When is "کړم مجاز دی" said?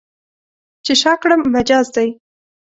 1.21-2.07